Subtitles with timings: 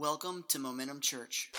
[0.00, 1.50] Welcome to Momentum Church.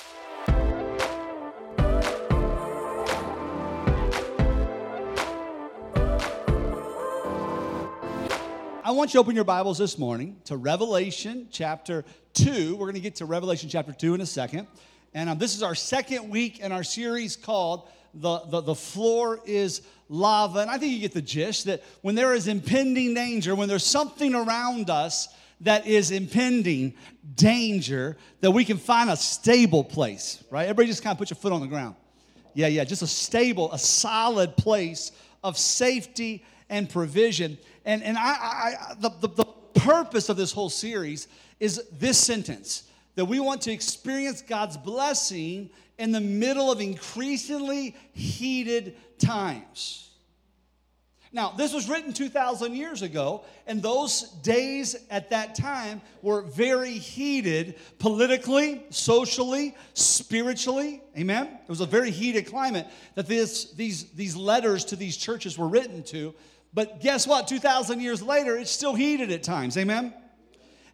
[8.81, 12.05] I want you to open your Bibles this morning to Revelation chapter
[12.35, 12.77] 2.
[12.77, 14.67] We're going to get to Revelation chapter 2 in a second.
[15.13, 19.41] And um, this is our second week in our series called the, the, the Floor
[19.45, 20.59] is Lava.
[20.59, 23.85] And I think you get the gist that when there is impending danger, when there's
[23.85, 25.27] something around us
[25.61, 26.93] that is impending
[27.35, 30.63] danger, that we can find a stable place, right?
[30.63, 31.95] Everybody just kind of put your foot on the ground.
[32.53, 35.11] Yeah, yeah, just a stable, a solid place
[35.43, 37.57] of safety and provision.
[37.85, 41.27] And, and I, I, the, the, the purpose of this whole series
[41.59, 42.83] is this sentence
[43.15, 50.08] that we want to experience God's blessing in the middle of increasingly heated times.
[51.31, 56.93] Now, this was written 2,000 years ago, and those days at that time were very
[56.93, 61.03] heated politically, socially, spiritually.
[61.15, 61.45] Amen?
[61.45, 65.67] It was a very heated climate that this, these, these letters to these churches were
[65.67, 66.33] written to.
[66.73, 67.47] But guess what?
[67.47, 69.77] 2,000 years later, it's still heated at times.
[69.77, 70.13] Amen?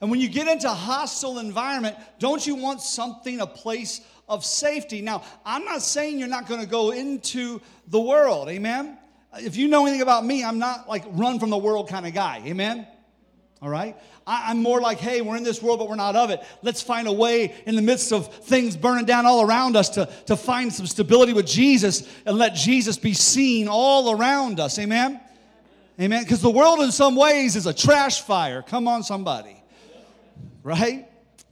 [0.02, 5.02] And when you get into hostile environment, don't you want something, a place of safety?
[5.02, 8.50] Now, I'm not saying you're not going to go into the world.
[8.50, 8.98] Amen?
[9.40, 12.14] If you know anything about me, I'm not like run from the world kind of
[12.14, 12.42] guy.
[12.46, 12.88] Amen?
[13.62, 13.96] All right?
[14.28, 16.44] I, am more like, hey, we're in this world, but we're not of it.
[16.62, 20.10] Let's find a way in the midst of things burning down all around us to,
[20.28, 24.78] to find some stability with Jesus and let Jesus be seen all around us.
[24.80, 25.20] Amen?
[26.00, 26.24] Amen?
[26.24, 28.62] Because the world, in some ways, is a trash fire.
[28.62, 29.62] Come on, somebody.
[30.64, 31.08] Right?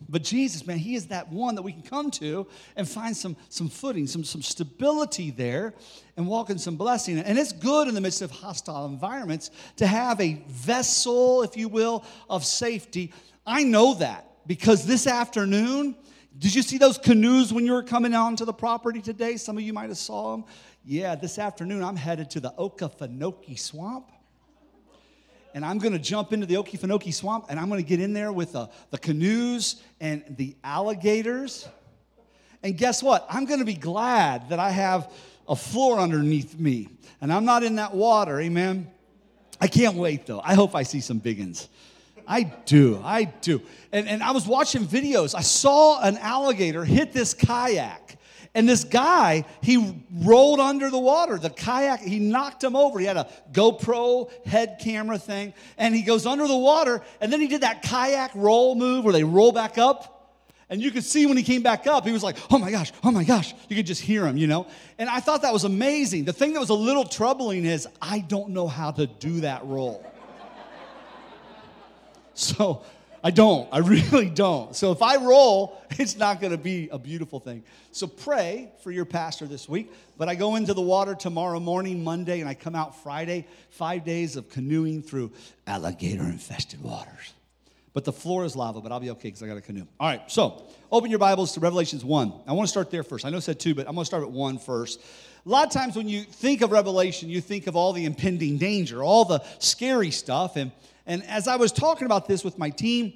[0.09, 3.35] But Jesus, man, He is that one that we can come to and find some,
[3.49, 5.73] some footing, some, some stability there,
[6.17, 7.19] and walk in some blessing.
[7.19, 11.67] And it's good in the midst of hostile environments to have a vessel, if you
[11.67, 13.13] will, of safety.
[13.45, 15.95] I know that because this afternoon,
[16.37, 19.37] did you see those canoes when you were coming onto the property today?
[19.37, 20.45] Some of you might have saw them.
[20.85, 24.12] Yeah, this afternoon I'm headed to the Okefenokee Swamp
[25.53, 28.13] and I'm going to jump into the Okefenokee Swamp and I'm going to get in
[28.13, 31.67] there with the, the canoes and the alligators.
[32.63, 33.25] And guess what?
[33.29, 35.11] I'm going to be glad that I have
[35.47, 36.89] a floor underneath me
[37.21, 38.39] and I'm not in that water.
[38.39, 38.89] Amen.
[39.61, 40.41] I can't wait though.
[40.43, 41.69] I hope I see some big ones.
[42.27, 43.01] I do.
[43.03, 43.61] I do.
[43.91, 45.35] And, and I was watching videos.
[45.35, 48.17] I saw an alligator hit this kayak
[48.55, 51.39] and this guy, he rolled under the water.
[51.39, 52.99] The kayak, he knocked him over.
[52.99, 57.41] He had a GoPro head camera thing, and he goes under the water, and then
[57.41, 60.13] he did that kayak roll move where they roll back up.
[60.69, 62.91] And you could see when he came back up, he was like, oh my gosh,
[63.03, 63.53] oh my gosh.
[63.69, 64.65] You could just hear him, you know?
[64.97, 66.25] And I thought that was amazing.
[66.25, 69.65] The thing that was a little troubling is I don't know how to do that
[69.65, 70.03] roll.
[72.33, 72.83] so
[73.23, 73.69] I don't.
[73.71, 74.75] I really don't.
[74.75, 77.63] So if I roll, it's not going to be a beautiful thing.
[77.91, 79.91] So pray for your pastor this week.
[80.17, 83.47] But I go into the water tomorrow morning, Monday, and I come out Friday.
[83.69, 85.31] Five days of canoeing through
[85.65, 87.33] alligator infested waters.
[87.93, 89.85] But the floor is lava, but I'll be okay because I got a canoe.
[89.99, 92.33] All right, so open your Bibles to Revelations 1.
[92.47, 93.23] I want to start there first.
[93.23, 94.99] I know I said two, but I'm going to start at 1 first.
[95.45, 98.57] A lot of times when you think of Revelation, you think of all the impending
[98.57, 100.55] danger, all the scary stuff.
[100.55, 100.71] And
[101.05, 103.13] and as I was talking about this with my team,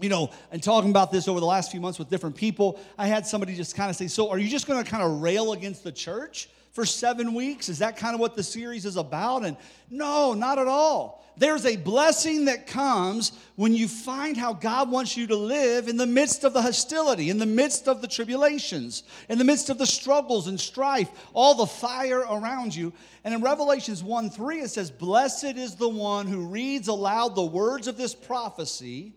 [0.00, 3.06] you know, and talking about this over the last few months with different people, I
[3.06, 5.52] had somebody just kind of say, So, are you just going to kind of rail
[5.52, 7.68] against the church for seven weeks?
[7.68, 9.44] Is that kind of what the series is about?
[9.44, 9.56] And
[9.90, 11.24] no, not at all.
[11.40, 15.96] There's a blessing that comes when you find how God wants you to live in
[15.96, 19.78] the midst of the hostility, in the midst of the tribulations, in the midst of
[19.78, 22.92] the struggles and strife, all the fire around you.
[23.24, 27.42] And in Revelations 1 3, it says, Blessed is the one who reads aloud the
[27.42, 29.14] words of this prophecy,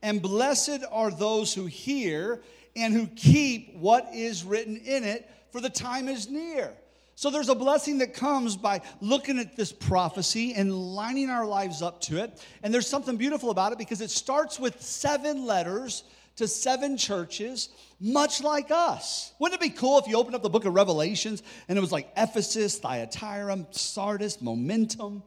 [0.00, 2.40] and blessed are those who hear
[2.74, 6.72] and who keep what is written in it, for the time is near.
[7.16, 11.80] So there's a blessing that comes by looking at this prophecy and lining our lives
[11.80, 12.38] up to it.
[12.62, 16.04] And there's something beautiful about it because it starts with seven letters
[16.36, 19.32] to seven churches, much like us.
[19.38, 21.90] Wouldn't it be cool if you opened up the book of Revelations and it was
[21.90, 25.22] like Ephesus, Thyatira, Sardis, Momentum?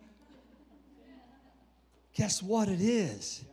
[2.13, 3.43] Guess what it is?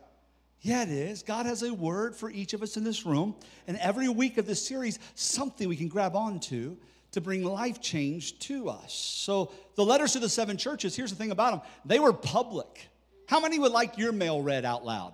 [0.61, 1.23] Yeah, it is.
[1.23, 3.33] God has a word for each of us in this room.
[3.65, 6.77] And every week of this series, something we can grab onto
[7.11, 8.93] to bring life change to us.
[8.93, 12.89] So, the letters to the seven churches, here's the thing about them they were public.
[13.27, 15.13] How many would like your mail read out loud?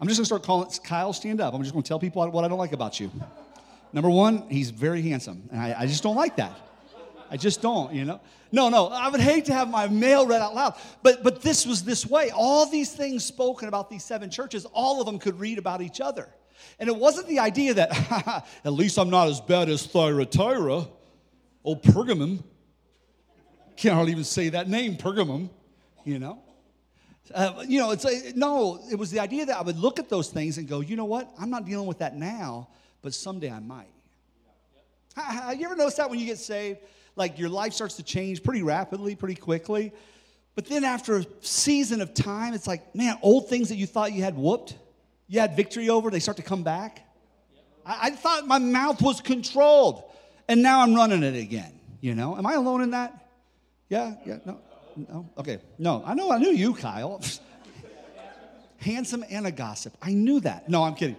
[0.00, 1.54] I'm just gonna start calling Kyle, stand up.
[1.54, 3.10] I'm just gonna tell people what I don't like about you.
[3.92, 6.52] Number one, he's very handsome, and I, I just don't like that.
[7.30, 8.20] I just don't, you know?
[8.52, 10.74] No, no, I would hate to have my mail read out loud.
[11.02, 12.30] But, but this was this way.
[12.30, 16.00] All these things spoken about these seven churches, all of them could read about each
[16.00, 16.28] other.
[16.78, 17.90] And it wasn't the idea that,
[18.64, 20.86] at least I'm not as bad as Thyatira,
[21.62, 22.42] or Pergamum.
[23.76, 25.50] Can't hardly even say that name, Pergamum,
[26.04, 26.38] you know?
[27.34, 30.08] Uh, you know, it's a, no, it was the idea that I would look at
[30.08, 31.30] those things and go, you know what?
[31.38, 32.68] I'm not dealing with that now,
[33.02, 33.88] but someday I might.
[35.16, 36.80] Have you ever noticed that when you get saved?
[37.16, 39.92] Like your life starts to change pretty rapidly, pretty quickly.
[40.54, 44.12] But then after a season of time, it's like, man, old things that you thought
[44.12, 44.76] you had whooped,
[45.28, 47.02] you had victory over, they start to come back.
[47.84, 50.04] I, I thought my mouth was controlled,
[50.48, 51.72] and now I'm running it again.
[52.00, 53.28] You know, am I alone in that?
[53.88, 54.58] Yeah, yeah, no,
[54.96, 56.02] no, okay, no.
[56.04, 57.20] I know, I knew you, Kyle.
[58.78, 59.96] Handsome and a gossip.
[60.02, 60.68] I knew that.
[60.68, 61.16] No, I'm kidding.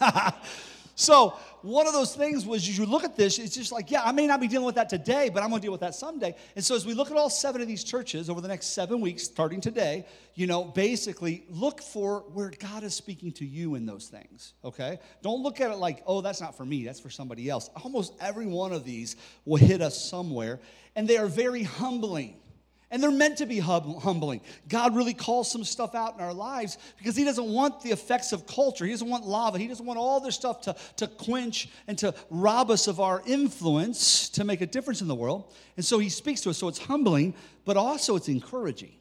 [1.00, 4.10] so one of those things was you look at this, it's just like, yeah, I
[4.10, 6.34] may not be dealing with that today, but I'm to deal with that someday.
[6.56, 9.00] And so as we look at all seven of these churches over the next seven
[9.00, 13.86] weeks, starting today, you know, basically look for where God is speaking to you in
[13.86, 14.98] those things, okay?
[15.22, 17.70] Don't look at it like, oh, that's not for me, that's for somebody else.
[17.84, 20.58] Almost every one of these will hit us somewhere,
[20.96, 22.34] and they are very humbling.
[22.90, 24.40] And they're meant to be hum- humbling.
[24.68, 28.32] God really calls some stuff out in our lives because He doesn't want the effects
[28.32, 28.86] of culture.
[28.86, 29.58] He doesn't want lava.
[29.58, 33.22] He doesn't want all this stuff to, to quench and to rob us of our
[33.26, 35.52] influence to make a difference in the world.
[35.76, 36.58] And so He speaks to us.
[36.58, 37.34] So it's humbling,
[37.66, 38.92] but also it's encouraging.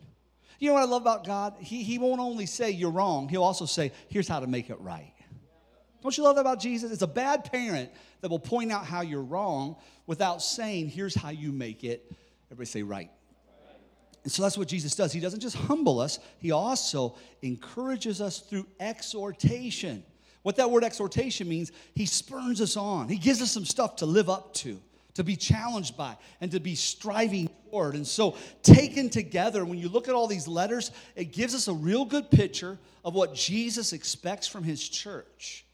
[0.60, 1.56] You know what I love about God?
[1.60, 4.80] He, he won't only say you're wrong, He'll also say, here's how to make it
[4.82, 5.14] right.
[6.02, 6.92] Don't you love that about Jesus?
[6.92, 7.90] It's a bad parent
[8.22, 12.12] that will point out how you're wrong without saying, here's how you make it.
[12.48, 13.12] Everybody say, right.
[14.28, 15.14] And so that's what Jesus does.
[15.14, 20.04] He doesn't just humble us, he also encourages us through exhortation.
[20.44, 23.08] What that word exhortation means, he spurns us on.
[23.08, 24.82] He gives us some stuff to live up to,
[25.14, 27.96] to be challenged by, and to be striving toward.
[27.96, 31.74] And so, taken together, when you look at all these letters, it gives us a
[31.74, 35.66] real good picture of what Jesus expects from his church.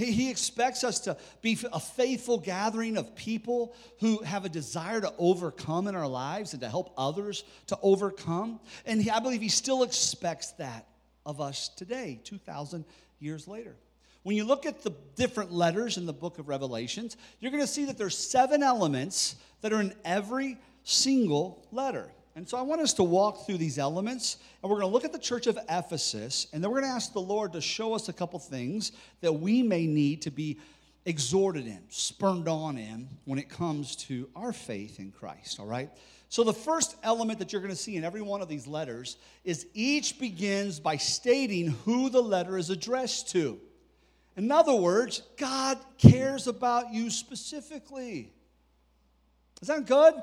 [0.00, 5.00] He, he expects us to be a faithful gathering of people who have a desire
[5.00, 8.60] to overcome in our lives and to help others to overcome.
[8.86, 10.86] And he, I believe he still expects that
[11.26, 12.84] of us today, 2,000
[13.18, 13.76] years later.
[14.22, 17.66] When you look at the different letters in the book of Revelations, you're going to
[17.66, 22.10] see that there's seven elements that are in every single letter.
[22.36, 25.04] And so I want us to walk through these elements, and we're going to look
[25.04, 27.94] at the church of Ephesus, and then we're going to ask the Lord to show
[27.94, 30.58] us a couple things that we may need to be
[31.04, 35.90] exhorted in, spurned on in when it comes to our faith in Christ, all right?
[36.28, 39.16] So the first element that you're going to see in every one of these letters
[39.44, 43.58] is each begins by stating who the letter is addressed to.
[44.36, 48.32] In other words, God cares about you specifically.
[49.60, 50.14] Is that good?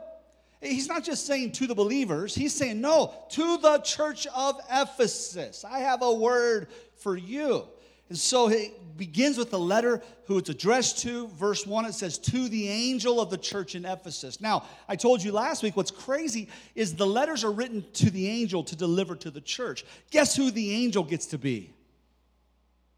[0.62, 5.64] He's not just saying to the believers, he's saying, no, to the church of Ephesus.
[5.64, 7.68] I have a word for you.
[8.10, 11.28] And so it begins with the letter who it's addressed to.
[11.30, 14.40] Verse 1, it says, To the angel of the church in Ephesus.
[14.40, 18.28] Now, I told you last week what's crazy is the letters are written to the
[18.28, 19.84] angel to deliver to the church.
[20.10, 21.74] Guess who the angel gets to be?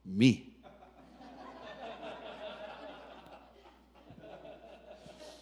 [0.06, 0.49] Me.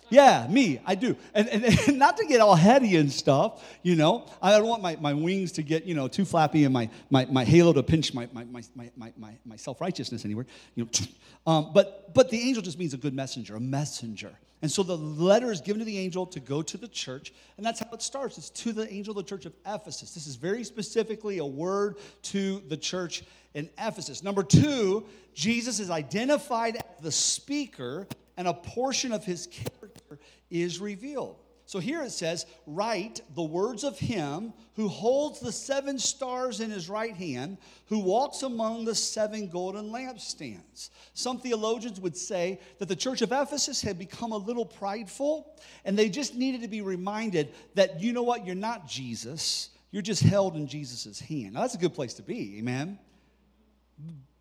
[0.10, 1.18] Yeah, me, I do.
[1.34, 4.26] And, and, and, not to get all heady and stuff, you know.
[4.42, 7.26] I don't want my, my wings to get, you know, too flappy and my, my,
[7.26, 10.46] my halo to pinch my, my, my, my, my, my self-righteousness anywhere.
[10.76, 11.08] You know,
[11.52, 14.32] um, but, but the angel just means a good messenger, a messenger.
[14.62, 17.66] And so the letter is given to the angel to go to the church, and
[17.66, 18.40] that's how it starts.
[18.40, 20.14] It's to the angel of the church of Ephesus.
[20.14, 24.24] This is very specifically a word to the church in Ephesus.
[24.24, 25.06] Number two,
[25.36, 31.38] Jesus is identified as the speaker, and a portion of his character is revealed.
[31.68, 36.72] So here it says, Write the words of him who holds the seven stars in
[36.72, 40.92] his right hand, who walks among the seven golden lampstands.
[41.14, 46.00] Some theologians would say that the church of Ephesus had become a little prideful, and
[46.00, 50.24] they just needed to be reminded that, you know what, you're not Jesus, you're just
[50.24, 51.54] held in Jesus' hand.
[51.54, 52.98] Now, that's a good place to be, amen?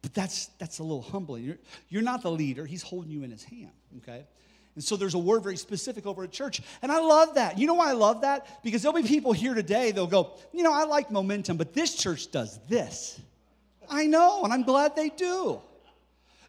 [0.03, 1.45] But that's, that's a little humbling.
[1.45, 4.25] You're, you're not the leader, he's holding you in his hand, okay?
[4.75, 6.61] And so there's a word very specific over at church.
[6.83, 7.59] And I love that.
[7.59, 8.63] You know why I love that?
[8.63, 11.95] Because there'll be people here today, they'll go, you know, I like momentum, but this
[11.95, 13.19] church does this.
[13.89, 15.61] I know, and I'm glad they do.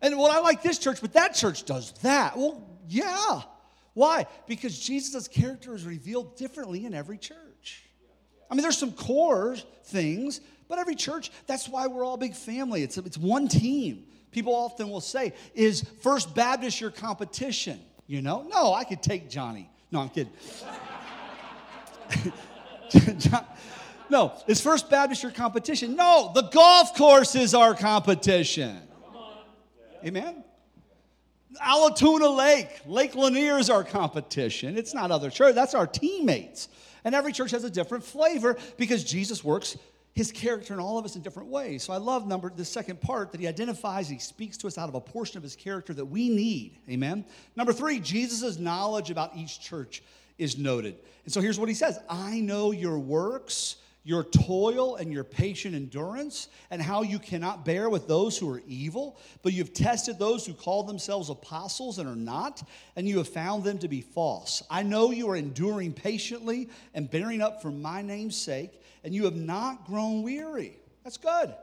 [0.02, 2.38] And well, I like this church, but that church does that.
[2.38, 3.42] Well, yeah.
[3.94, 4.28] Why?
[4.46, 7.84] Because Jesus' character is revealed differently in every church.
[8.50, 12.84] I mean, there's some core things, but every church, that's why we're all big family.
[12.84, 14.06] It's, it's one team.
[14.32, 17.80] People often will say, Is First Baptist your competition?
[18.08, 19.70] You know, no, I could take Johnny.
[19.92, 20.34] No, I'm kidding.
[23.20, 23.46] John,
[24.10, 25.96] no, is First Baptist your competition?
[25.96, 28.78] No, the golf course is our competition.
[30.06, 30.44] Amen?
[31.62, 34.78] Allatoona Lake, Lake Lanier is our competition.
[34.78, 36.70] It's not other church, that's our teammates.
[37.04, 39.78] And every church has a different flavor because Jesus works
[40.18, 41.84] his character in all of us in different ways.
[41.84, 44.90] So I love number the second part that he identifies, he speaks to us out
[44.90, 46.80] of a portion of his character that we need.
[46.90, 47.24] Amen.
[47.56, 50.02] Number three, Jesus' knowledge about each church
[50.38, 50.96] is noted.
[51.24, 53.76] And so here's what he says I know your works
[54.08, 58.62] your toil and your patient endurance, and how you cannot bear with those who are
[58.66, 62.64] evil, but you've tested those who call themselves apostles and are not,
[62.96, 64.64] and you have found them to be false.
[64.70, 69.26] I know you are enduring patiently and bearing up for my name's sake, and you
[69.26, 70.80] have not grown weary.
[71.04, 71.54] That's good.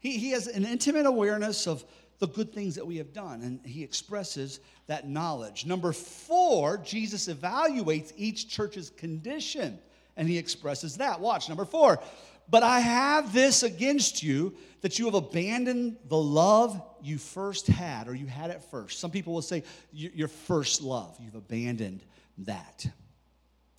[0.00, 1.84] He, he has an intimate awareness of
[2.18, 5.66] the good things that we have done, and he expresses that knowledge.
[5.66, 9.78] Number four, Jesus evaluates each church's condition
[10.16, 11.20] and he expresses that.
[11.20, 12.00] Watch, number four.
[12.48, 18.06] But I have this against you that you have abandoned the love you first had,
[18.06, 19.00] or you had at first.
[19.00, 21.16] Some people will say your first love.
[21.18, 22.02] You've abandoned
[22.38, 22.86] that.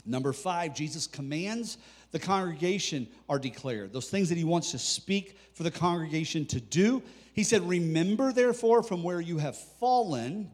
[0.06, 1.77] Number five, Jesus commands
[2.12, 3.92] the congregation are declared.
[3.92, 7.04] Those things that he wants to speak for the congregation to do.
[7.34, 10.51] He said, Remember, therefore, from where you have fallen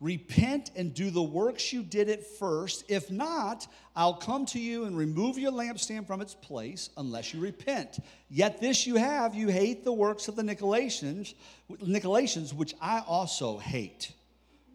[0.00, 2.84] Repent and do the works you did at first.
[2.88, 7.40] If not, I'll come to you and remove your lampstand from its place unless you
[7.40, 7.98] repent.
[8.28, 11.34] Yet this you have you hate the works of the Nicolaitans,
[11.70, 14.12] Nicolaitans which I also hate.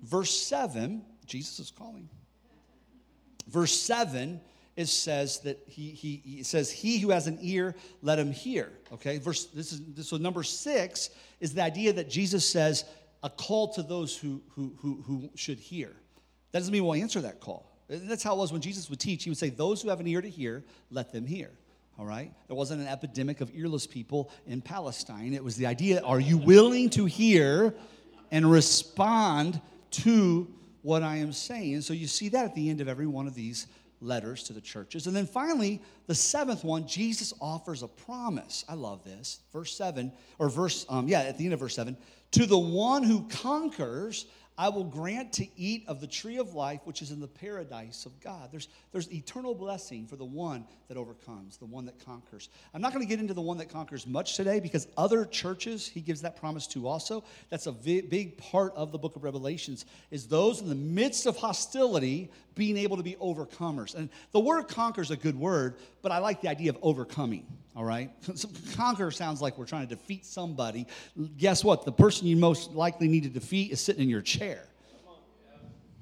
[0.02, 2.10] Verse 7, Jesus is calling.
[3.48, 4.42] Verse 7
[4.78, 8.72] it says that he, he, he says he who has an ear let him hear
[8.92, 11.10] okay verse this is so number six
[11.42, 12.86] is the idea that jesus says
[13.24, 15.92] a call to those who, who, who, who should hear.
[16.52, 17.72] That doesn't mean we'll answer that call.
[17.88, 19.24] That's how it was when Jesus would teach.
[19.24, 21.52] He would say, Those who have an ear to hear, let them hear.
[22.00, 22.32] All right?
[22.48, 25.34] There wasn't an epidemic of earless people in Palestine.
[25.34, 27.76] It was the idea are you willing to hear
[28.32, 29.60] and respond
[29.92, 30.48] to
[30.82, 31.76] what I am saying?
[31.76, 33.68] And so you see that at the end of every one of these
[34.00, 35.06] letters to the churches.
[35.06, 38.66] And then finally, the seventh one, Jesus offers a promise.
[38.68, 39.42] I love this.
[39.54, 41.96] Verse 7, or verse, um, yeah, at the end of verse 7
[42.32, 44.26] to the one who conquers,
[44.58, 48.06] I will grant to eat of the tree of life, which is in the paradise
[48.06, 48.50] of God.
[48.52, 52.50] There's, there's eternal blessing for the one that overcomes, the one that conquers.
[52.74, 55.88] I'm not going to get into the one that conquers much today because other churches,
[55.88, 57.24] he gives that promise to also.
[57.50, 61.38] That's a big part of the book of Revelations, is those in the midst of
[61.38, 63.96] hostility being able to be overcomers.
[63.96, 67.46] And the word conquer is a good word, but I like the idea of overcoming.
[67.76, 68.12] All right?
[68.76, 70.88] Conquer sounds like we're trying to defeat somebody.
[71.38, 71.86] Guess what?
[71.86, 74.68] The person you most likely need to defeat is sitting in your chair.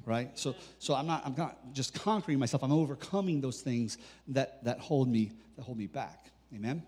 [0.05, 0.31] Right?
[0.33, 2.63] So, so I'm not I'm not just conquering myself.
[2.63, 6.31] I'm overcoming those things that, that hold me that hold me back.
[6.55, 6.81] Amen.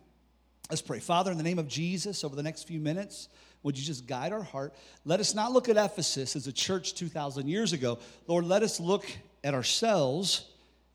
[0.71, 0.99] Let's pray.
[0.99, 3.29] Father, in the name of Jesus, over the next few minutes,
[3.61, 4.73] would you just guide our heart?
[5.05, 7.99] Let us not look at Ephesus as a church 2,000 years ago.
[8.25, 9.05] Lord, let us look
[9.43, 10.45] at ourselves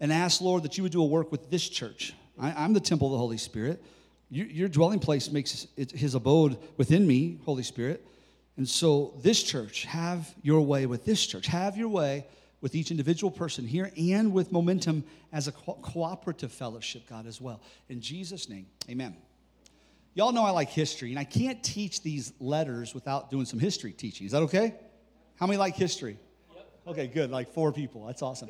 [0.00, 2.14] and ask, Lord, that you would do a work with this church.
[2.38, 3.82] I, am the temple of the Holy Spirit.
[4.28, 8.06] You, your dwelling place makes his abode within me, Holy Spirit.
[8.56, 11.46] And so, this church, have your way with this church.
[11.46, 12.26] Have your way
[12.60, 17.40] with each individual person here and with momentum as a co- cooperative fellowship, God, as
[17.40, 17.60] well.
[17.88, 19.16] In Jesus' name, amen.
[20.14, 23.92] Y'all know I like history, and I can't teach these letters without doing some history
[23.92, 24.26] teaching.
[24.26, 24.74] Is that okay?
[25.38, 26.18] How many like history?
[26.86, 27.30] Okay, good.
[27.30, 28.06] Like four people.
[28.06, 28.48] That's awesome.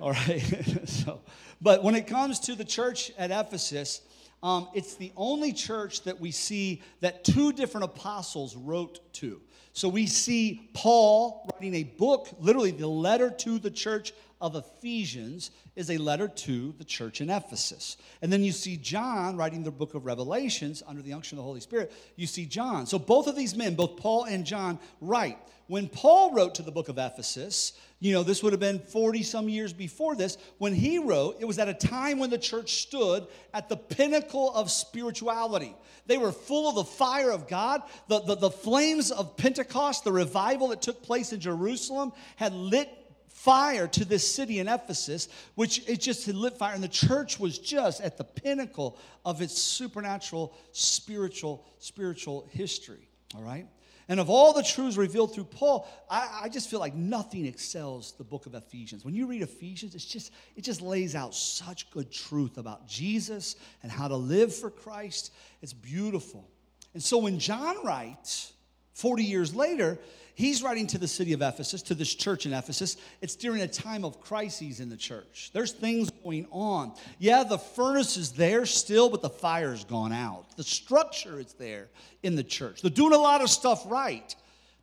[0.00, 0.40] All right.
[0.88, 1.20] so,
[1.60, 4.00] but when it comes to the church at Ephesus,
[4.42, 9.40] um, it's the only church that we see that two different apostles wrote to.
[9.72, 15.50] So we see Paul writing a book, literally the letter to the church of Ephesians
[15.76, 17.96] is a letter to the church in Ephesus.
[18.22, 21.46] And then you see John writing the book of Revelations under the unction of the
[21.46, 21.92] Holy Spirit.
[22.16, 22.86] You see John.
[22.86, 25.38] So both of these men, both Paul and John, write.
[25.68, 29.22] When Paul wrote to the book of Ephesus, you know, this would have been 40
[29.22, 30.38] some years before this.
[30.56, 34.54] When he wrote, it was at a time when the church stood at the pinnacle
[34.54, 35.74] of spirituality.
[36.06, 37.82] They were full of the fire of God.
[38.08, 42.97] The, the, the flames of Pentecost, the revival that took place in Jerusalem, had lit
[43.38, 47.38] fire to this city in Ephesus, which it just had lit fire, and the church
[47.38, 53.08] was just at the pinnacle of its supernatural, spiritual, spiritual history.
[53.36, 53.66] All right?
[54.08, 58.14] And of all the truths revealed through Paul, I, I, just feel like nothing excels
[58.16, 59.04] the book of Ephesians.
[59.04, 63.56] When you read Ephesians, it's just, it just lays out such good truth about Jesus
[63.82, 65.32] and how to live for Christ.
[65.60, 66.48] It's beautiful.
[66.94, 68.54] And so when John writes,
[68.94, 69.98] 40 years later,
[70.38, 72.96] he's writing to the city of Ephesus, to this church in Ephesus.
[73.20, 75.50] It's during a time of crises in the church.
[75.52, 76.94] There's things going on.
[77.18, 80.56] Yeah, the furnace is there still, but the fire's gone out.
[80.56, 81.88] The structure is there
[82.22, 82.82] in the church.
[82.82, 84.34] They're doing a lot of stuff right,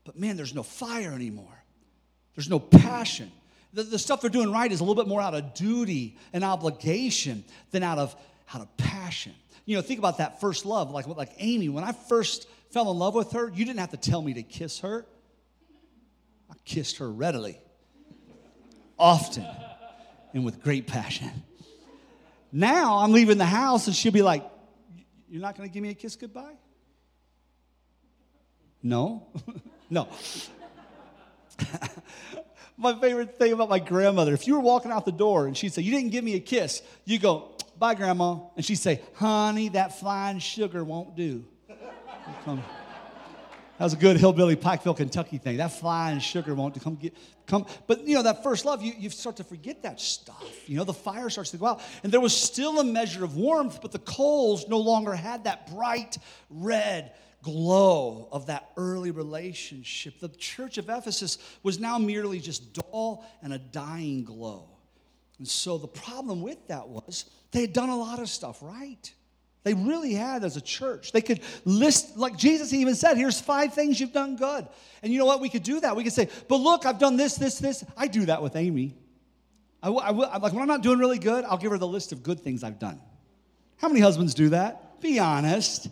[0.04, 1.64] but man, there's no fire anymore.
[2.36, 3.32] There's no passion.
[3.72, 6.44] The, the stuff they're doing right is a little bit more out of duty and
[6.44, 8.14] obligation than out of,
[8.54, 9.32] out of passion.
[9.64, 11.70] You know, think about that first love, like, like Amy.
[11.70, 14.44] When I first fell in love with her, you didn't have to tell me to
[14.44, 15.06] kiss her.
[16.64, 17.60] Kissed her readily,
[18.98, 19.46] often,
[20.34, 21.30] and with great passion.
[22.52, 24.44] Now I'm leaving the house and she'll be like,
[25.30, 26.56] You're not going to give me a kiss goodbye?
[28.82, 29.28] No?
[29.90, 30.08] no.
[32.78, 35.74] my favorite thing about my grandmother, if you were walking out the door and she'd
[35.74, 38.40] say, You didn't give me a kiss, you go, Bye, Grandma.
[38.56, 41.46] And she'd say, Honey, that flying sugar won't do.
[43.78, 45.58] That was a good hillbilly Pikeville, Kentucky thing.
[45.58, 47.14] That flying sugar won't come get
[47.46, 47.66] come.
[47.88, 50.70] But you know, that first love, you, you start to forget that stuff.
[50.70, 51.82] You know, the fire starts to go out.
[52.04, 55.70] And there was still a measure of warmth, but the coals no longer had that
[55.74, 56.18] bright
[56.50, 60.20] red glow of that early relationship.
[60.20, 64.70] The church of Ephesus was now merely just dull and a dying glow.
[65.38, 69.14] And so the problem with that was they had done a lot of stuff right.
[69.66, 71.12] They really had as a church.
[71.12, 74.68] They could list, like Jesus even said, here's five things you've done good.
[75.02, 75.42] And you know what?
[75.42, 75.96] We could do that.
[75.96, 77.84] We could say, but look, I've done this, this, this.
[77.98, 78.96] I do that with Amy.
[79.82, 82.12] I, I, I, like when I'm not doing really good, I'll give her the list
[82.12, 83.02] of good things I've done.
[83.78, 85.02] How many husbands do that?
[85.02, 85.88] Be honest.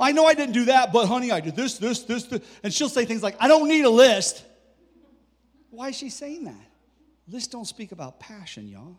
[0.00, 2.40] I know I didn't do that, but honey, I did this, this, this, this.
[2.62, 4.42] And she'll say things like, I don't need a list.
[5.68, 6.66] Why is she saying that?
[7.28, 8.96] Lists don't speak about passion, y'all.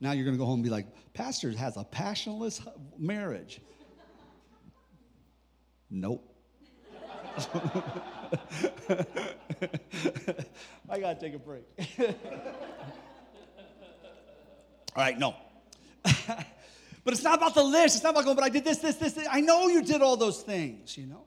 [0.00, 2.60] Now you're going to go home and be like, Pastor has a passionless
[2.98, 3.60] marriage.
[5.90, 6.30] Nope.
[10.88, 11.64] I got to take a break.
[14.96, 15.34] All right, no.
[16.04, 17.96] but it's not about the list.
[17.96, 19.26] It's not about going, but I did this, this, this, this.
[19.30, 21.24] I know you did all those things, you know.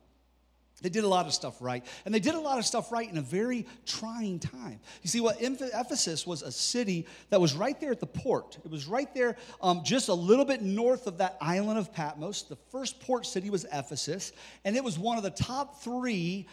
[0.82, 1.84] They did a lot of stuff right.
[2.06, 4.80] And they did a lot of stuff right in a very trying time.
[5.02, 8.60] You see, what Ephesus was a city that was right there at the port.
[8.64, 12.44] It was right there, um, just a little bit north of that island of Patmos.
[12.44, 14.34] The first port city was Ephesus,
[14.66, 16.48] and it was one of the top three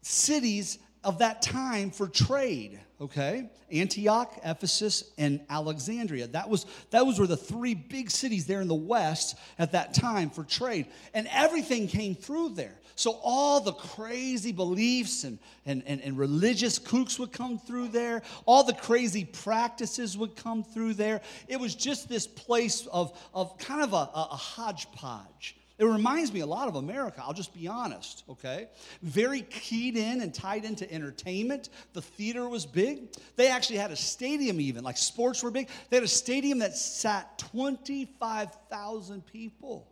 [0.00, 7.18] cities of that time for trade okay antioch ephesus and alexandria that was that was
[7.18, 11.28] were the three big cities there in the west at that time for trade and
[11.32, 17.18] everything came through there so all the crazy beliefs and, and, and, and, religious kooks
[17.18, 18.20] would come through there.
[18.44, 21.22] All the crazy practices would come through there.
[21.48, 25.56] It was just this place of, of kind of a, a, a hodgepodge.
[25.80, 28.68] It reminds me a lot of America, I'll just be honest, okay?
[29.00, 31.70] Very keyed in and tied into entertainment.
[31.94, 33.14] The theater was big.
[33.36, 35.70] They actually had a stadium, even, like sports were big.
[35.88, 39.88] They had a stadium that sat 25,000 people.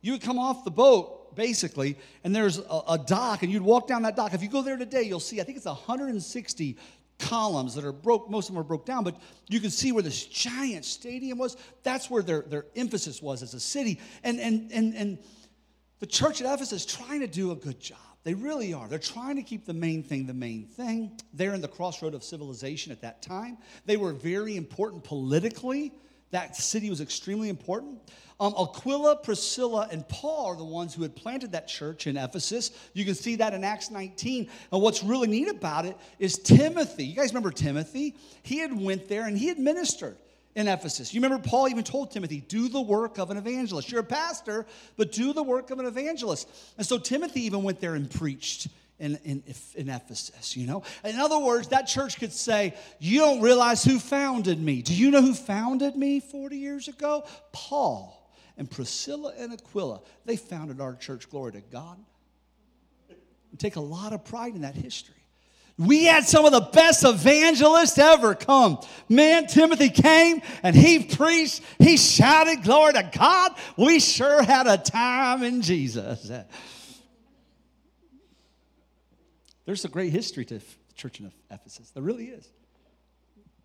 [0.00, 3.86] You would come off the boat basically, and there's a, a, dock, and you'd walk
[3.86, 4.34] down that dock.
[4.34, 6.76] If you go there today, you'll see, I think it's 160
[7.18, 10.02] columns that are broke, most of them are broke down, but you can see where
[10.02, 11.56] this giant stadium was.
[11.82, 14.00] That's where their, their emphasis was as a city.
[14.22, 15.18] And, and, and, and
[16.00, 17.98] the church at Ephesus is trying to do a good job.
[18.24, 18.88] They really are.
[18.88, 21.12] They're trying to keep the main thing the main thing.
[21.34, 23.58] They're in the crossroad of civilization at that time.
[23.84, 25.92] They were very important politically.
[26.30, 28.00] That city was extremely important.
[28.40, 32.72] Um, Aquila, Priscilla, and Paul are the ones who had planted that church in Ephesus.
[32.92, 34.48] You can see that in Acts 19.
[34.72, 37.04] And what's really neat about it is Timothy.
[37.04, 38.16] You guys remember Timothy?
[38.42, 40.16] He had went there and he had ministered
[40.56, 41.14] in Ephesus.
[41.14, 43.90] You remember Paul even told Timothy, do the work of an evangelist.
[43.90, 44.66] You're a pastor,
[44.96, 46.48] but do the work of an evangelist.
[46.76, 48.68] And so Timothy even went there and preached
[48.98, 49.42] in, in,
[49.74, 50.84] in, Ephesus, you know?
[51.04, 54.82] In other words, that church could say, You don't realize who founded me.
[54.82, 57.26] Do you know who founded me 40 years ago?
[57.52, 58.23] Paul
[58.56, 60.00] and Priscilla and Aquila.
[60.24, 61.98] They founded our church, glory to God.
[63.50, 65.14] And take a lot of pride in that history.
[65.76, 68.78] We had some of the best evangelists ever come.
[69.08, 73.52] Man, Timothy came and he preached, he shouted, Glory to God.
[73.76, 76.30] We sure had a time in Jesus.
[79.64, 80.64] There's a great history to the
[80.94, 81.90] church in Ephesus.
[81.90, 82.48] There really is.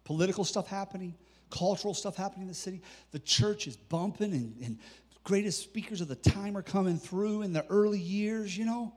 [0.04, 1.14] Political stuff happening,
[1.50, 2.82] cultural stuff happening in the city.
[3.12, 4.80] The church is bumping, and, and
[5.24, 8.94] greatest speakers of the time are coming through in the early years, you know.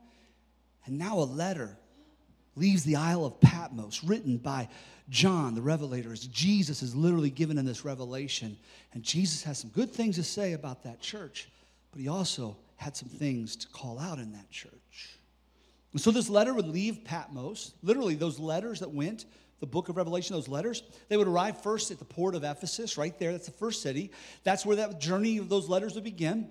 [0.85, 1.77] And now a letter
[2.55, 4.69] leaves the Isle of Patmos, written by
[5.09, 8.57] John, the revelator, Jesus is literally given in this revelation.
[8.93, 11.49] And Jesus has some good things to say about that church,
[11.91, 14.71] but he also had some things to call out in that church.
[15.95, 17.73] So this letter would leave Patmos.
[17.83, 19.25] Literally, those letters that went,
[19.59, 22.97] the book of Revelation, those letters, they would arrive first at the port of Ephesus,
[22.97, 23.31] right there.
[23.31, 24.11] That's the first city.
[24.43, 26.49] That's where that journey of those letters would begin.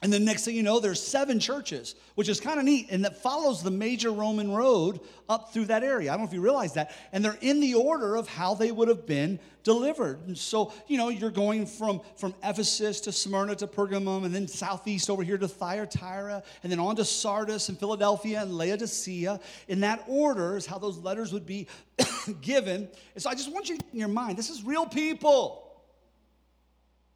[0.00, 3.04] And the next thing you know, there's seven churches, which is kind of neat, and
[3.04, 6.10] that follows the major Roman road up through that area.
[6.10, 6.94] I don't know if you realize that.
[7.12, 10.24] And they're in the order of how they would have been delivered.
[10.28, 14.46] And so, you know, you're going from, from Ephesus to Smyrna to Pergamum, and then
[14.46, 19.40] southeast over here to Thyatira, and then on to Sardis and Philadelphia and Laodicea.
[19.66, 21.66] In that order is how those letters would be
[22.40, 22.88] given.
[23.14, 25.82] And so I just want you in your mind, this is real people.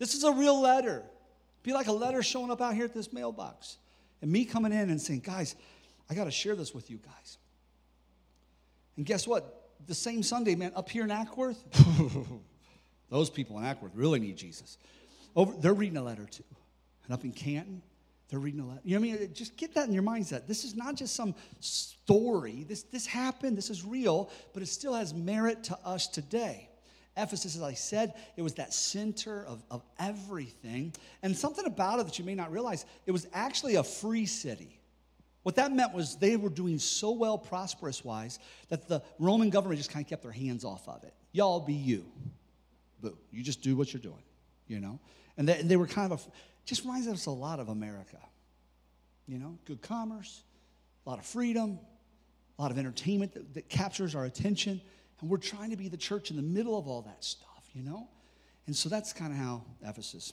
[0.01, 1.05] This is a real letter.
[1.63, 3.79] Be like a letter showing up out here at this mailbox.
[4.21, 5.57] And me coming in and saying, guys,
[6.09, 7.39] I got to share this with you guys.
[8.97, 9.71] And guess what?
[9.87, 11.59] The same Sunday, man, up here in Acworth,
[13.11, 14.79] those people in Acworth really need Jesus.
[15.35, 16.45] Over, they're reading a letter too.
[17.05, 17.83] And up in Canton,
[18.29, 18.81] they're reading a letter.
[18.85, 19.35] You know what I mean?
[19.35, 20.47] Just get that in your mindset.
[20.47, 22.65] This is not just some story.
[22.69, 26.69] This, this happened, this is real, but it still has merit to us today.
[27.17, 30.95] Ephesus, as I said, it was that center of, of everything.
[31.23, 34.79] And something about it that you may not realize, it was actually a free city.
[35.43, 39.79] What that meant was they were doing so well prosperous wise that the Roman government
[39.79, 41.13] just kind of kept their hands off of it.
[41.33, 42.05] Y'all be you.
[43.01, 43.19] Boo.
[43.33, 44.23] You just do what you're doing,
[44.69, 45.01] you know?
[45.37, 46.31] And they, and they were kind of, a,
[46.65, 48.19] just reminds us a lot of America.
[49.27, 50.43] You know, good commerce,
[51.07, 51.79] a lot of freedom,
[52.59, 54.81] a lot of entertainment that, that captures our attention.
[55.23, 57.83] And we're trying to be the church in the middle of all that stuff, you
[57.83, 58.09] know?
[58.67, 60.33] And so that's kind of how Ephesus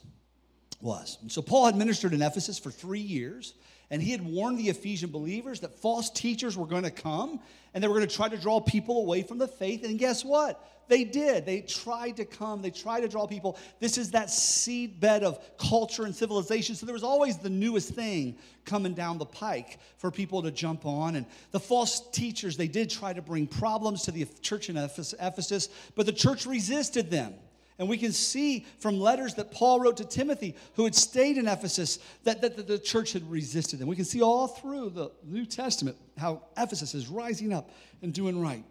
[0.81, 1.19] was.
[1.21, 3.53] And so Paul had ministered in Ephesus for three years,
[3.91, 7.39] and he had warned the Ephesian believers that false teachers were going to come
[7.73, 9.83] and they were going to try to draw people away from the faith.
[9.83, 10.63] And guess what?
[10.87, 11.45] They did.
[11.45, 13.57] They tried to come, they tried to draw people.
[13.79, 16.75] This is that seedbed of culture and civilization.
[16.75, 20.85] So there was always the newest thing coming down the pike for people to jump
[20.85, 21.15] on.
[21.15, 25.69] And the false teachers, they did try to bring problems to the church in Ephesus,
[25.95, 27.35] but the church resisted them.
[27.79, 31.47] And we can see from letters that Paul wrote to Timothy, who had stayed in
[31.47, 33.87] Ephesus, that, that, that, the church had resisted them.
[33.87, 38.41] We can see all through the New Testament how Ephesus is rising up and doing
[38.41, 38.65] right.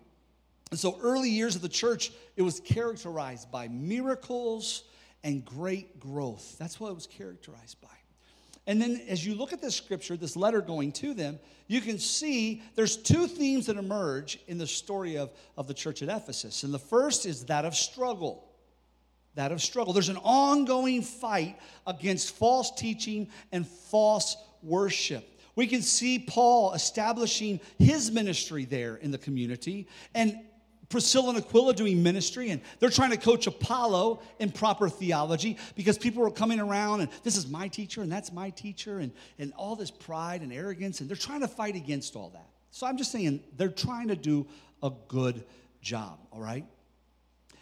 [0.70, 4.84] And so, early years of the church, it was characterized by miracles
[5.24, 6.56] and great growth.
[6.58, 7.88] That's what it was characterized by.
[8.66, 11.98] And then, as you look at this scripture, this letter going to them, you can
[11.98, 16.64] see there's two themes that emerge in the story of, of the church at Ephesus.
[16.64, 18.47] And the first is that of struggle.
[19.38, 19.92] That of struggle.
[19.92, 25.40] There's an ongoing fight against false teaching and false worship.
[25.54, 30.40] We can see Paul establishing his ministry there in the community and
[30.88, 35.98] Priscilla and Aquila doing ministry, and they're trying to coach Apollo in proper theology because
[35.98, 39.52] people are coming around and this is my teacher and that's my teacher, and, and
[39.56, 42.48] all this pride and arrogance, and they're trying to fight against all that.
[42.72, 44.48] So I'm just saying they're trying to do
[44.82, 45.44] a good
[45.80, 46.64] job, all right?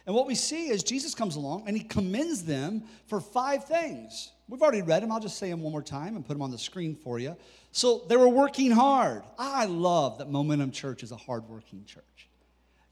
[0.07, 4.31] And what we see is Jesus comes along and he commends them for five things.
[4.49, 5.11] We've already read them.
[5.11, 7.37] I'll just say them one more time and put them on the screen for you.
[7.73, 9.25] So they were working hard.
[9.37, 12.05] I love that Momentum Church is a hardworking church.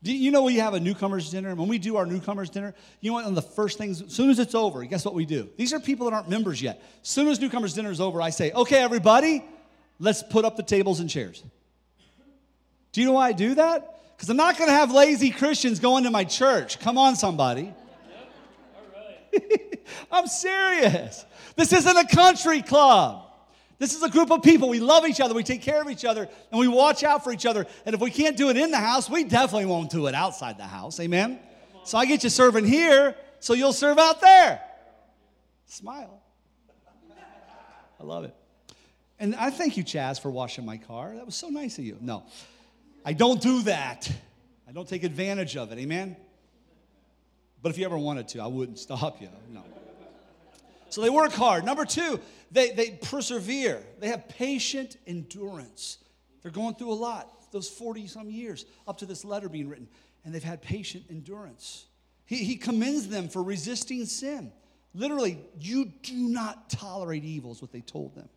[0.02, 1.54] Do you know we have a newcomers dinner?
[1.54, 3.14] When we do our newcomers dinner, you know?
[3.14, 5.48] One the first things, as soon as it's over, guess what we do?
[5.56, 6.82] These are people that aren't members yet.
[7.02, 9.42] As soon as newcomers dinner is over, I say, okay, everybody,
[9.98, 11.42] let's put up the tables and chairs.
[12.92, 13.93] Do you know why I do that?
[14.16, 16.78] Because I'm not going to have lazy Christians going to my church.
[16.78, 17.72] Come on, somebody.
[20.12, 21.24] I'm serious.
[21.56, 23.22] This isn't a country club.
[23.78, 24.68] This is a group of people.
[24.68, 25.34] We love each other.
[25.34, 27.66] We take care of each other and we watch out for each other.
[27.84, 30.58] And if we can't do it in the house, we definitely won't do it outside
[30.58, 31.00] the house.
[31.00, 31.40] Amen?
[31.84, 34.62] So I get you serving here, so you'll serve out there.
[35.66, 36.22] Smile.
[38.00, 38.34] I love it.
[39.18, 41.14] And I thank you, Chaz, for washing my car.
[41.14, 41.98] That was so nice of you.
[42.00, 42.24] No,
[43.04, 44.10] I don't do that.
[44.68, 45.78] I don't take advantage of it.
[45.78, 46.16] Amen?
[47.62, 49.28] But if you ever wanted to, I wouldn't stop you.
[49.50, 49.62] No.
[50.90, 51.64] So they work hard.
[51.64, 53.82] Number two, they, they persevere.
[54.00, 55.98] They have patient endurance.
[56.42, 59.88] They're going through a lot, those 40 some years up to this letter being written,
[60.24, 61.86] and they've had patient endurance.
[62.26, 64.52] He, he commends them for resisting sin.
[64.94, 68.28] Literally, you do not tolerate evil, is what they told them,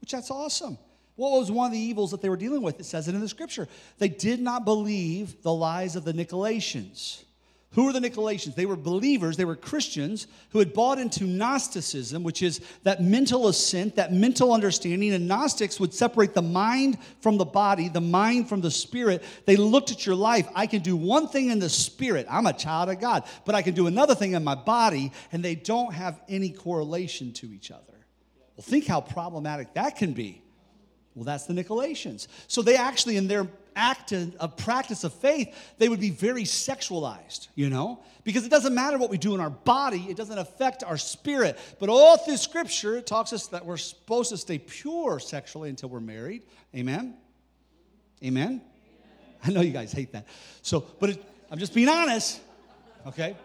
[0.00, 0.78] which that's awesome.
[1.16, 2.78] What was one of the evils that they were dealing with?
[2.78, 3.66] It says it in the scripture.
[3.98, 7.24] They did not believe the lies of the Nicolaitans.
[7.72, 8.54] Who were the Nicolaitans?
[8.54, 13.48] They were believers, they were Christians who had bought into Gnosticism, which is that mental
[13.48, 15.12] assent, that mental understanding.
[15.12, 19.22] And Gnostics would separate the mind from the body, the mind from the spirit.
[19.44, 20.48] They looked at your life.
[20.54, 23.60] I can do one thing in the spirit, I'm a child of God, but I
[23.60, 27.70] can do another thing in my body, and they don't have any correlation to each
[27.70, 28.06] other.
[28.56, 30.42] Well, think how problematic that can be.
[31.16, 32.28] Well, that's the Nicolaitans.
[32.46, 37.48] So they actually, in their act of practice of faith, they would be very sexualized,
[37.54, 38.00] you know?
[38.22, 41.58] Because it doesn't matter what we do in our body, it doesn't affect our spirit.
[41.78, 45.88] But all through Scripture, it talks us that we're supposed to stay pure sexually until
[45.88, 46.42] we're married.
[46.74, 47.16] Amen?
[48.22, 48.60] Amen?
[49.42, 50.26] I know you guys hate that.
[50.60, 52.40] So, but it, I'm just being honest,
[53.06, 53.36] okay?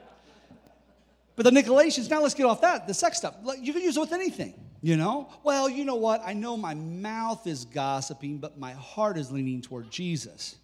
[1.37, 3.35] But the Nicolaitans, now let's get off that, the sex stuff.
[3.61, 5.29] You can use it with anything, you know?
[5.43, 6.21] Well, you know what?
[6.25, 10.55] I know my mouth is gossiping, but my heart is leaning toward Jesus.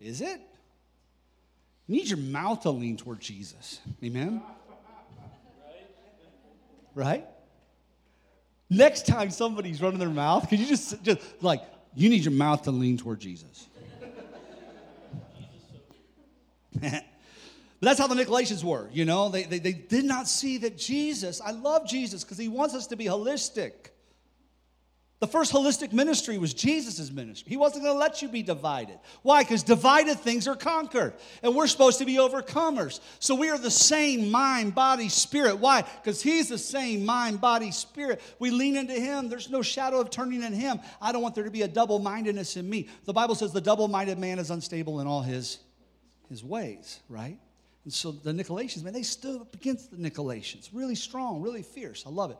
[0.00, 0.40] Is it?
[1.86, 3.80] You need your mouth to lean toward Jesus.
[4.04, 4.42] Amen?
[6.94, 7.24] Right?
[8.68, 11.62] Next time somebody's running their mouth, could you just, just like,
[11.94, 13.68] you need your mouth to lean toward Jesus.
[17.80, 19.28] But that's how the Nicolaitans were, you know?
[19.28, 22.86] They, they, they did not see that Jesus, I love Jesus because he wants us
[22.88, 23.72] to be holistic.
[25.18, 27.48] The first holistic ministry was Jesus' ministry.
[27.48, 28.98] He wasn't going to let you be divided.
[29.22, 29.42] Why?
[29.42, 33.00] Because divided things are conquered, and we're supposed to be overcomers.
[33.18, 35.56] So we are the same mind, body, spirit.
[35.56, 35.84] Why?
[36.02, 38.20] Because He's the same mind, body, spirit.
[38.38, 39.30] We lean into Him.
[39.30, 40.80] There's no shadow of turning in Him.
[41.00, 42.88] I don't want there to be a double mindedness in me.
[43.06, 45.60] The Bible says the double minded man is unstable in all his,
[46.28, 47.38] his ways, right?
[47.86, 50.70] And so the Nicolaitans, man, they stood up against the Nicolaitans.
[50.72, 52.02] Really strong, really fierce.
[52.04, 52.36] I love it.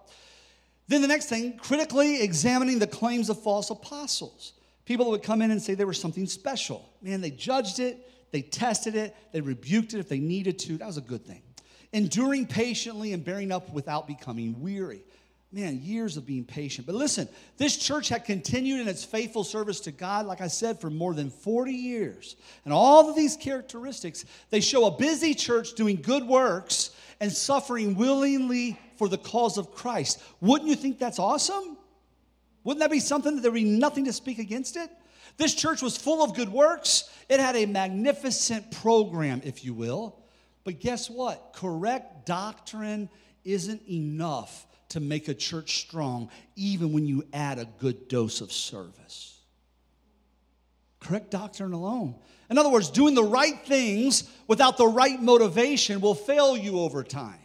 [0.89, 4.55] Then the next thing, critically examining the claims of false apostles.
[4.87, 6.91] People that would come in and say they were something special.
[7.01, 10.79] Man, they judged it, they tested it, they rebuked it if they needed to.
[10.79, 11.43] That was a good thing.
[11.93, 15.05] Enduring patiently and bearing up without becoming weary
[15.53, 16.87] man, years of being patient.
[16.87, 20.81] But listen, this church had continued in its faithful service to God, like I said,
[20.81, 22.37] for more than 40 years.
[22.65, 27.95] And all of these characteristics, they show a busy church doing good works and suffering
[27.95, 30.21] willingly for the cause of Christ.
[30.41, 31.77] Wouldn't you think that's awesome?
[32.65, 34.91] Wouldn't that be something that there would be nothing to speak against it?
[35.37, 37.11] This church was full of good works.
[37.29, 40.19] It had a magnificent program, if you will.
[40.65, 41.53] But guess what?
[41.55, 43.09] Correct doctrine
[43.45, 48.53] isn't enough to make a church strong, even when you add a good dose of
[48.53, 49.41] service.
[51.01, 52.15] Correct doctrine alone.
[52.51, 57.03] In other words, doing the right things without the right motivation will fail you over
[57.03, 57.39] time.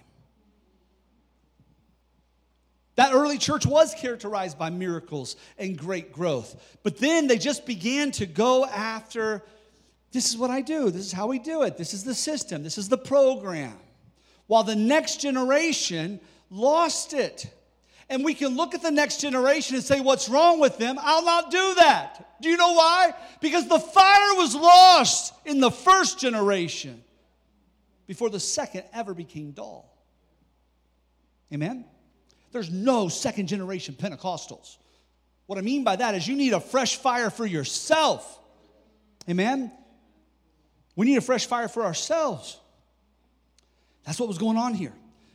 [2.96, 6.78] That early church was characterized by miracles and great growth.
[6.84, 9.44] But then they just began to go after
[10.12, 12.64] this is what I do, this is how we do it, this is the system,
[12.64, 13.78] this is the program.
[14.48, 16.20] While the next generation
[16.52, 17.52] lost it.
[18.10, 20.98] And we can look at the next generation and say, What's wrong with them?
[21.02, 22.42] I'll not do that.
[22.42, 23.14] Do you know why?
[23.40, 27.04] Because the fire was lost in the first generation
[28.08, 29.90] before the second ever became dull.
[31.54, 31.86] Amen?
[32.52, 34.78] There's no second generation Pentecostals.
[35.46, 38.40] What I mean by that is you need a fresh fire for yourself.
[39.30, 39.72] Amen?
[40.96, 42.60] We need a fresh fire for ourselves.
[44.06, 44.94] That's what was going on here.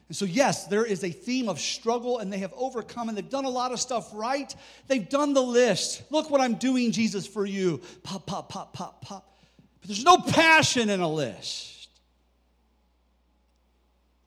[0.08, 3.28] And so, yes, there is a theme of struggle, and they have overcome, and they've
[3.28, 4.54] done a lot of stuff right.
[4.86, 6.04] They've done the list.
[6.10, 7.80] Look what I'm doing, Jesus, for you.
[8.04, 9.36] Pop, pop, pop, pop, pop.
[9.80, 11.88] But there's no passion in a list.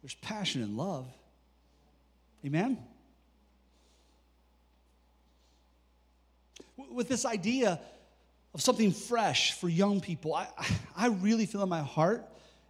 [0.02, 1.08] There's passion in love.
[2.46, 2.78] Amen?
[6.92, 7.80] With this idea
[8.54, 10.48] of something fresh for young people, I,
[10.96, 12.26] I really feel in my heart,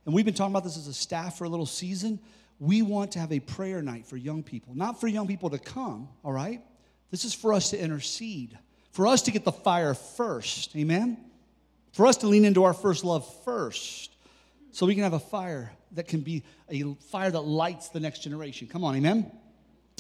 [0.05, 2.19] and we've been talking about this as a staff for a little season
[2.59, 5.59] we want to have a prayer night for young people, not for young people to
[5.59, 6.61] come, all right?
[7.11, 8.57] This is for us to intercede,
[8.91, 11.17] for us to get the fire first, amen?
[11.93, 14.15] For us to lean into our first love first,
[14.71, 18.19] so we can have a fire that can be a fire that lights the next
[18.19, 18.67] generation.
[18.67, 19.31] Come on, amen?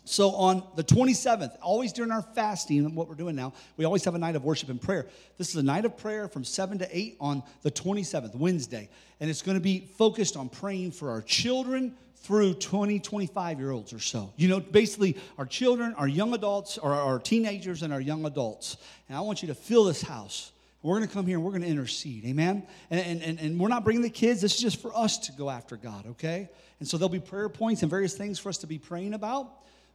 [0.05, 4.15] So on the 27th, always during our fasting, what we're doing now, we always have
[4.15, 5.07] a night of worship and prayer.
[5.37, 8.89] This is a night of prayer from 7 to 8 on the 27th, Wednesday.
[9.19, 13.71] And it's going to be focused on praying for our children, through 20, 25 year
[13.71, 14.33] olds or so.
[14.35, 18.77] You know, basically our children, our young adults, or our teenagers and our young adults.
[19.07, 20.51] And I want you to fill this house.
[20.81, 22.25] We're going to come here and we're going to intercede.
[22.25, 22.65] Amen?
[22.89, 24.41] And, and, and we're not bringing the kids.
[24.41, 26.49] This is just for us to go after God, okay?
[26.79, 29.51] And so there'll be prayer points and various things for us to be praying about.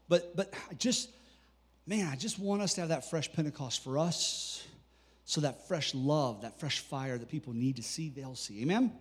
[0.09, 1.11] But, but I just,
[1.87, 4.67] man, I just want us to have that fresh Pentecost for us.
[5.25, 8.61] So that fresh love, that fresh fire that people need to see, they'll see.
[8.61, 8.93] Amen?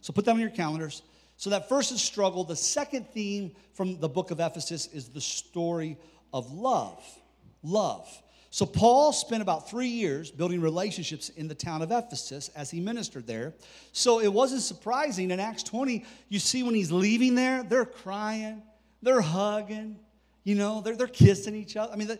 [0.00, 1.02] So put that on your calendars.
[1.38, 2.42] So that first is struggle.
[2.42, 5.96] The second theme from the book of Ephesus is the story
[6.34, 7.00] of love.
[7.62, 8.08] Love.
[8.50, 12.80] So Paul spent about three years building relationships in the town of Ephesus as he
[12.80, 13.54] ministered there.
[13.92, 18.60] So it wasn't surprising in Acts 20, you see when he's leaving there, they're crying,
[19.00, 19.96] they're hugging,
[20.42, 21.92] you know, they're, they're kissing each other.
[21.92, 22.18] I mean,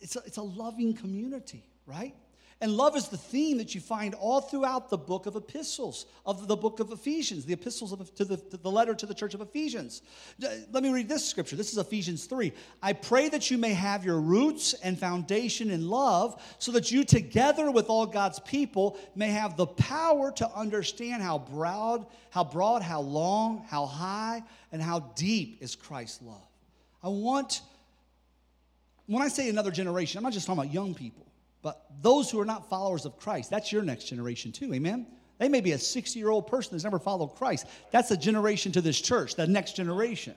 [0.00, 2.14] it's a, it's a loving community, right?
[2.62, 6.46] And love is the theme that you find all throughout the book of epistles, of
[6.46, 9.32] the book of Ephesians, the epistles of, to, the, to the letter to the church
[9.32, 10.02] of Ephesians.
[10.44, 11.56] Uh, let me read this scripture.
[11.56, 12.52] This is Ephesians 3.
[12.82, 17.02] I pray that you may have your roots and foundation in love, so that you,
[17.02, 22.82] together with all God's people, may have the power to understand how broad, how broad,
[22.82, 26.46] how long, how high, and how deep is Christ's love.
[27.02, 27.62] I want,
[29.06, 31.29] when I say another generation, I'm not just talking about young people.
[31.62, 35.06] But those who are not followers of Christ, that's your next generation too, amen?
[35.38, 37.66] They may be a 60 year old person that's never followed Christ.
[37.90, 40.34] That's a generation to this church, the next generation.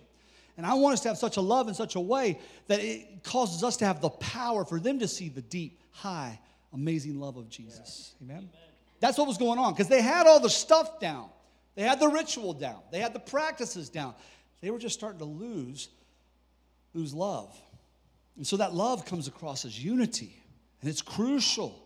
[0.58, 3.24] And I want us to have such a love in such a way that it
[3.24, 6.40] causes us to have the power for them to see the deep, high,
[6.74, 8.14] amazing love of Jesus.
[8.22, 8.38] Amen?
[8.38, 8.50] Amen.
[9.00, 11.30] That's what was going on because they had all the stuff down.
[11.76, 12.80] They had the ritual down.
[12.92, 14.14] They had the practices down.
[14.62, 15.90] They were just starting to lose
[16.94, 17.60] lose love.
[18.38, 20.40] And so that love comes across as unity.
[20.84, 21.80] And it's crucial.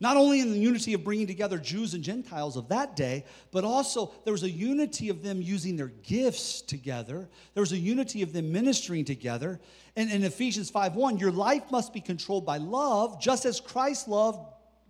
[0.00, 3.62] Not only in the unity of bringing together Jews and Gentiles of that day, but
[3.62, 7.28] also there was a unity of them using their gifts together.
[7.52, 9.60] There was a unity of them ministering together.
[9.96, 14.38] And in Ephesians 5:1, your life must be controlled by love, just as Christ loved,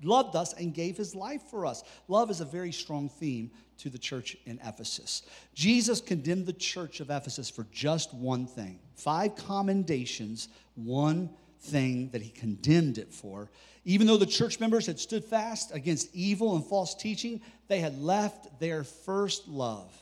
[0.05, 1.83] loved us and gave his life for us.
[2.07, 5.23] Love is a very strong theme to the church in Ephesus.
[5.53, 8.79] Jesus condemned the church of Ephesus for just one thing.
[8.95, 13.51] Five commendations, one thing that he condemned it for.
[13.85, 17.99] Even though the church members had stood fast against evil and false teaching, they had
[18.01, 19.97] left their first love.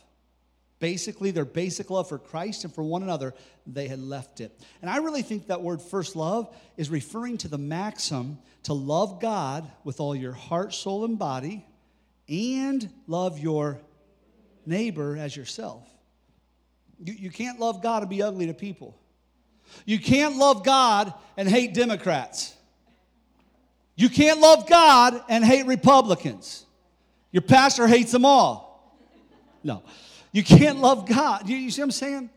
[0.78, 3.32] Basically, their basic love for Christ and for one another,
[3.66, 4.60] they had left it.
[4.82, 9.20] And I really think that word first love is referring to the maxim to love
[9.20, 11.64] God with all your heart, soul, and body,
[12.28, 13.80] and love your
[14.66, 15.88] neighbor as yourself.
[16.98, 18.98] You, you can't love God and be ugly to people.
[19.84, 22.54] You can't love God and hate Democrats.
[23.96, 26.66] You can't love God and hate Republicans.
[27.32, 28.96] Your pastor hates them all.
[29.62, 29.82] No.
[30.32, 31.48] You can't love God.
[31.48, 32.30] You, you see what I'm saying?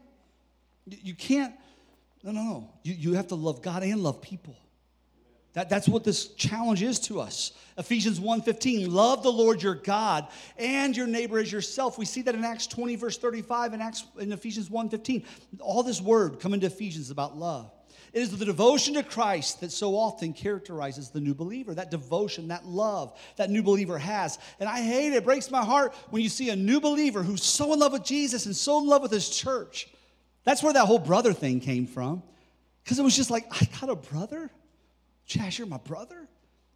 [0.86, 1.54] You can't.
[2.24, 2.70] No, no, no.
[2.84, 4.56] You, you have to love God and love people.
[5.54, 7.54] That, that's what this challenge is to us.
[7.78, 11.98] Ephesians 1:15, love the Lord your God and your neighbor as yourself.
[11.98, 15.24] We see that in Acts 20, verse 35, and Acts in Ephesians 1:15.
[15.60, 17.72] All this word coming to Ephesians about love.
[18.12, 21.76] It is the devotion to Christ that so often characterizes the new believer.
[21.76, 24.40] That devotion, that love that new believer has.
[24.60, 25.18] And I hate it.
[25.18, 28.04] It breaks my heart when you see a new believer who's so in love with
[28.04, 29.90] Jesus and so in love with his church.
[30.44, 32.24] That's where that whole brother thing came from.
[32.84, 34.50] Because it was just like, I got a brother?
[35.30, 36.28] Chaz, you're my brother?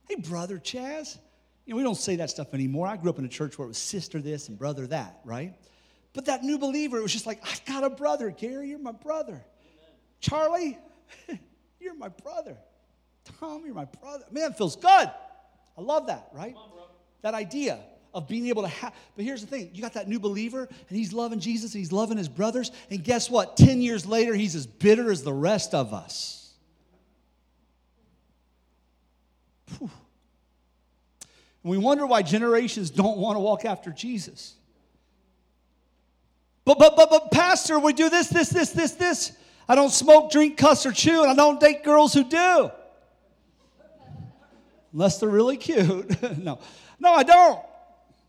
[0.07, 1.17] Hey, brother Chaz.
[1.65, 2.87] You know, we don't say that stuff anymore.
[2.87, 5.55] I grew up in a church where it was sister this and brother that, right?
[6.13, 8.29] But that new believer, it was just like, I've got a brother.
[8.29, 9.33] Gary, you're my brother.
[9.33, 9.91] Amen.
[10.19, 10.77] Charlie,
[11.79, 12.57] you're my brother.
[13.39, 14.25] Tom, you're my brother.
[14.31, 14.85] Man, it feels good.
[14.85, 16.53] I love that, right?
[16.55, 16.69] On,
[17.23, 17.79] that idea
[18.13, 18.93] of being able to have.
[19.15, 21.91] But here's the thing you got that new believer, and he's loving Jesus, and he's
[21.91, 22.71] loving his brothers.
[22.91, 23.57] And guess what?
[23.57, 26.42] 10 years later, he's as bitter as the rest of us.
[31.63, 34.55] And we wonder why generations don't want to walk after Jesus.
[36.65, 39.31] But, but, but, but, Pastor, we do this, this, this, this, this.
[39.67, 42.71] I don't smoke, drink, cuss, or chew, and I don't date girls who do.
[44.91, 46.21] Unless they're really cute.
[46.37, 46.59] no,
[46.99, 47.59] no, I don't.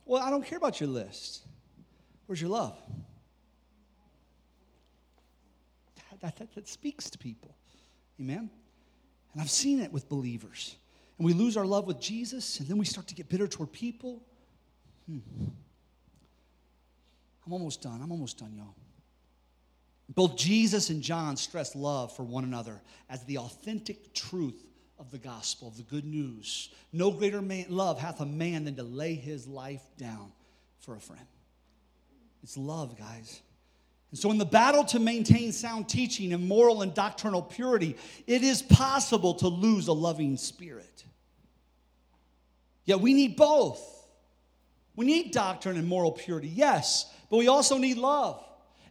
[0.06, 1.42] Well, I don't care about your list.
[2.26, 2.76] Where's your love?
[6.10, 7.54] That, that, that, that speaks to people.
[8.20, 8.48] Amen?
[9.32, 10.76] And I've seen it with believers
[11.18, 13.72] and we lose our love with Jesus, and then we start to get bitter toward
[13.72, 14.22] people.
[15.06, 15.18] Hmm.
[17.46, 18.00] I'm almost done.
[18.02, 18.74] I'm almost done, y'all.
[20.08, 24.64] Both Jesus and John stress love for one another as the authentic truth
[24.98, 26.70] of the gospel, of the good news.
[26.92, 30.32] No greater man, love hath a man than to lay his life down
[30.80, 31.26] for a friend.
[32.42, 33.40] It's love, guys.
[34.14, 37.96] And so, in the battle to maintain sound teaching and moral and doctrinal purity,
[38.28, 41.04] it is possible to lose a loving spirit.
[42.84, 43.82] Yet we need both.
[44.94, 48.40] We need doctrine and moral purity, yes, but we also need love.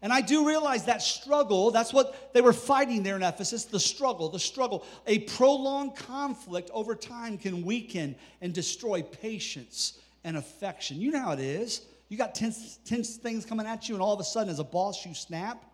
[0.01, 3.79] And I do realize that struggle, that's what they were fighting there in Ephesus the
[3.79, 4.85] struggle, the struggle.
[5.07, 10.99] A prolonged conflict over time can weaken and destroy patience and affection.
[10.99, 11.79] You know how it is.
[12.13, 14.63] You got tense, tense things coming at you, and all of a sudden, as a
[14.63, 15.65] boss, you snap.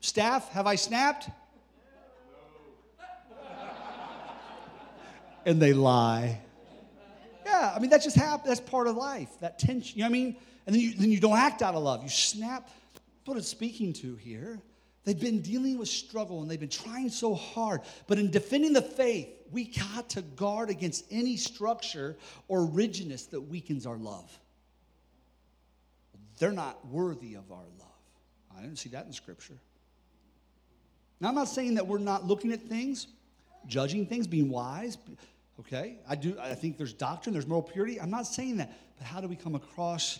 [0.00, 1.28] Staff, have I snapped?
[5.44, 6.40] and they lie.
[7.44, 8.48] Yeah, I mean, that just happens.
[8.48, 9.98] That's part of life, that tension.
[9.98, 10.36] You know what I mean?
[10.66, 12.02] And then you, then you don't act out of love.
[12.02, 12.70] You snap.
[13.26, 14.62] What it's speaking to here.
[15.04, 17.82] They've been dealing with struggle and they've been trying so hard.
[18.06, 22.16] But in defending the faith, we got to guard against any structure
[22.48, 24.38] or rigidness that weakens our love.
[26.42, 27.88] They're not worthy of our love.
[28.58, 29.54] I didn't see that in Scripture.
[31.20, 33.06] Now, I'm not saying that we're not looking at things,
[33.68, 34.98] judging things, being wise.
[35.60, 36.36] Okay, I do.
[36.40, 38.00] I think there's doctrine, there's moral purity.
[38.00, 40.18] I'm not saying that, but how do we come across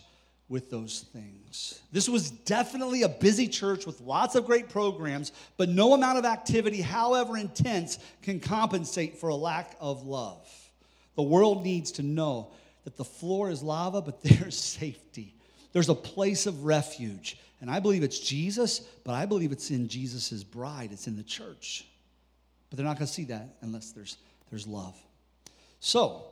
[0.49, 1.81] with those things?
[1.91, 6.25] This was definitely a busy church with lots of great programs, but no amount of
[6.25, 10.49] activity, however intense, can compensate for a lack of love.
[11.17, 12.53] The world needs to know
[12.85, 15.35] that the floor is lava, but there's safety.
[15.73, 17.39] There's a place of refuge.
[17.61, 21.23] And I believe it's Jesus, but I believe it's in Jesus' bride, it's in the
[21.23, 21.87] church.
[22.69, 24.17] But they're not going to see that unless there's,
[24.51, 24.97] there's love.
[25.79, 26.25] So,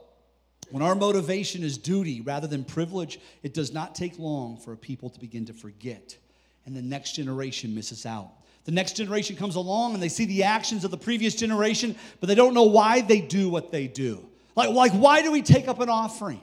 [0.71, 4.77] when our motivation is duty rather than privilege, it does not take long for a
[4.77, 6.17] people to begin to forget,
[6.65, 8.31] and the next generation misses out.
[8.63, 12.27] The next generation comes along and they see the actions of the previous generation, but
[12.27, 14.23] they don't know why they do what they do.
[14.55, 16.41] Like, like why do we take up an offering?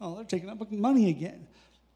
[0.00, 1.46] Oh, they're taking up money again.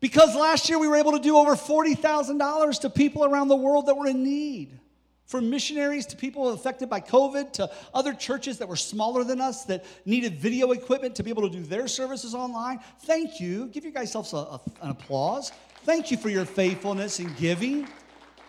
[0.00, 3.86] Because last year we were able to do over $40,000 to people around the world
[3.86, 4.78] that were in need.
[5.26, 9.64] From missionaries to people affected by COVID to other churches that were smaller than us
[9.66, 12.80] that needed video equipment to be able to do their services online.
[13.02, 13.66] Thank you.
[13.66, 15.52] Give you guys a, an applause.
[15.84, 17.86] Thank you for your faithfulness in giving.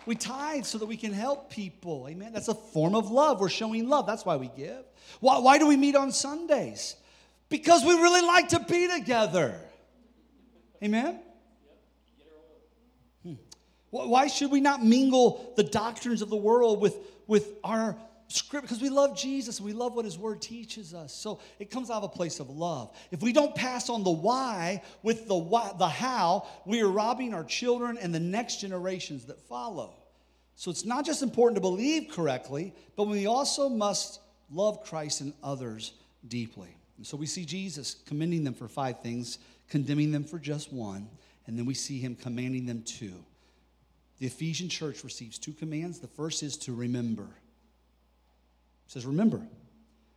[0.06, 2.08] We tithe so that we can help people.
[2.08, 2.32] Amen.
[2.32, 3.40] That's a form of love.
[3.40, 4.06] We're showing love.
[4.06, 4.84] That's why we give.
[5.20, 6.96] Why, why do we meet on Sundays?
[7.52, 9.60] Because we really like to be together.
[10.82, 11.20] Amen.
[13.22, 13.34] Hmm.
[13.90, 16.96] Why should we not mingle the doctrines of the world with,
[17.26, 17.94] with our
[18.28, 18.62] script?
[18.62, 21.12] Because we love Jesus we love what his word teaches us.
[21.12, 22.96] So it comes out of a place of love.
[23.10, 27.34] If we don't pass on the why with the why, the how, we are robbing
[27.34, 29.92] our children and the next generations that follow.
[30.56, 35.34] So it's not just important to believe correctly, but we also must love Christ and
[35.42, 35.92] others
[36.26, 36.74] deeply.
[36.96, 39.38] And so we see Jesus commending them for five things,
[39.68, 41.08] condemning them for just one,
[41.46, 43.24] and then we see him commanding them two.
[44.18, 45.98] The Ephesian church receives two commands.
[45.98, 47.24] The first is to remember.
[47.24, 49.42] It says, Remember.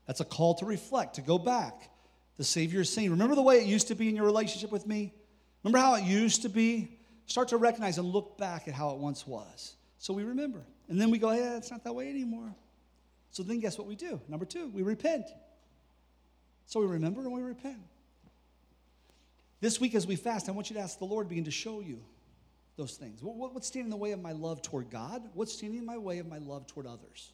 [0.06, 1.90] That's a call to reflect, to go back.
[2.38, 4.86] The Savior is saying, Remember the way it used to be in your relationship with
[4.86, 5.14] me?
[5.64, 7.00] Remember how it used to be?
[7.26, 9.76] Start to recognize and look back at how it once was.
[9.98, 10.62] So we remember.
[10.88, 12.54] And then we go, Yeah, it's not that way anymore.
[13.32, 14.22] So then guess what we do?
[14.28, 15.26] Number two, we repent.
[16.66, 17.80] So we remember and we repent.
[19.62, 21.80] This week, as we fast, I want you to ask the Lord begin to show
[21.80, 22.02] you
[22.78, 23.20] those things?
[23.22, 25.24] what's standing in the way of my love toward God?
[25.34, 27.32] What's standing in my way of my love toward others?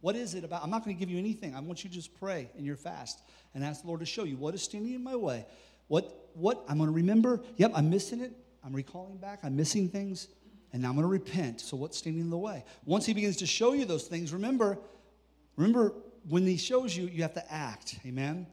[0.00, 0.62] What is it about?
[0.62, 1.54] I'm not going to give you anything.
[1.54, 3.20] I want you to just pray in your fast
[3.54, 5.44] and ask the Lord to show you what is standing in my way.
[5.88, 8.32] What, what I'm going to remember, yep, I'm missing it.
[8.64, 9.40] I'm recalling back.
[9.42, 10.28] I'm missing things.
[10.72, 11.60] And now I'm going to repent.
[11.60, 12.64] So what's standing in the way?
[12.86, 14.78] Once he begins to show you those things, remember,
[15.56, 15.92] remember
[16.28, 17.98] when he shows you, you have to act.
[18.06, 18.46] Amen?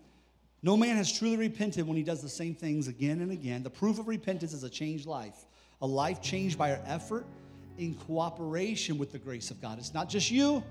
[0.64, 3.64] No man has truly repented when he does the same things again and again.
[3.64, 5.46] The proof of repentance is a changed life
[5.82, 7.26] a life changed by our effort
[7.78, 9.78] in cooperation with the grace of God.
[9.78, 10.64] It's not just you,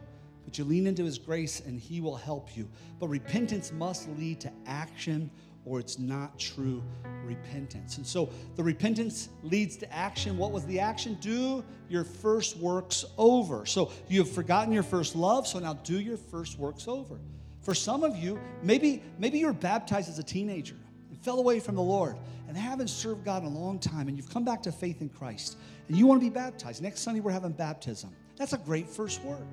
[0.44, 2.68] but you lean into His grace and He will help you.
[2.98, 5.30] But repentance must lead to action
[5.64, 6.82] or it's not true
[7.24, 7.96] repentance.
[7.96, 10.38] And so the repentance leads to action.
[10.38, 11.18] What was the action?
[11.20, 13.66] Do your first works over.
[13.66, 17.18] So you have forgotten your first love, so now do your first works over.
[17.66, 20.76] For some of you, maybe maybe you were baptized as a teenager
[21.10, 24.16] and fell away from the Lord and haven't served God in a long time and
[24.16, 25.56] you've come back to faith in Christ
[25.88, 26.80] and you want to be baptized.
[26.80, 28.14] Next Sunday, we're having baptism.
[28.36, 29.48] That's a great first work.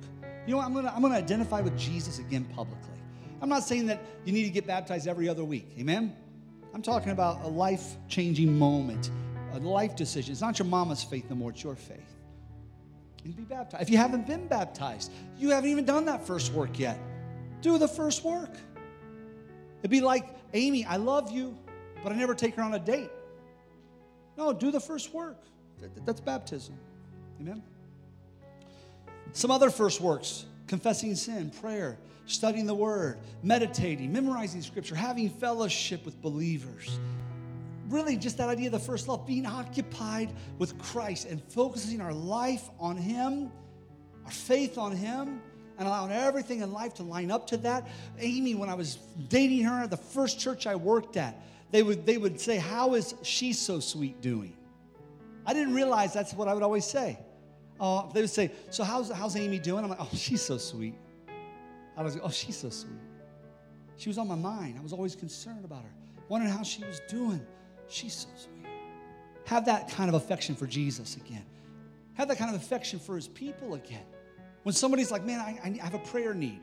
[0.46, 0.60] You know?
[0.60, 3.00] I'm going to I'm going to identify with Jesus again publicly.
[3.42, 5.66] I'm not saying that you need to get baptized every other week.
[5.80, 6.14] Amen?
[6.72, 9.10] I'm talking about a life changing moment,
[9.54, 10.30] a life decision.
[10.30, 12.14] It's not your mama's faith no more, it's your faith.
[13.24, 13.82] You be baptized.
[13.82, 16.96] If you haven't been baptized, you haven't even done that first work yet.
[17.64, 18.52] Do the first work.
[19.80, 21.56] It'd be like, Amy, I love you
[22.04, 23.10] but I never take her on a date.
[24.36, 25.38] No, do the first work.
[26.04, 26.76] That's baptism.
[27.40, 27.62] Amen.
[29.32, 31.96] Some other first works confessing sin, prayer,
[32.26, 36.98] studying the word, meditating, memorizing scripture, having fellowship with believers.
[37.88, 42.12] Really, just that idea of the first love, being occupied with Christ and focusing our
[42.12, 43.50] life on Him,
[44.26, 45.40] our faith on Him,
[45.78, 47.88] and allowing everything in life to line up to that.
[48.18, 48.96] Amy, when I was
[49.28, 52.94] dating her at the first church I worked at, they would, they would say, How
[52.94, 54.56] is she so sweet doing?
[55.46, 57.18] I didn't realize that's what I would always say.
[57.80, 59.82] Uh, they would say, So how's, how's Amy doing?
[59.82, 60.94] I'm like, Oh, she's so sweet.
[61.96, 62.92] I was, like, Oh, she's so sweet.
[63.96, 64.76] She was on my mind.
[64.78, 65.90] I was always concerned about her,
[66.28, 67.44] wondering how she was doing.
[67.88, 68.70] She's so sweet.
[69.46, 71.44] Have that kind of affection for Jesus again.
[72.14, 74.06] have that kind of affection for his people again.
[74.64, 76.60] When somebody's like, man, I, I have a prayer need,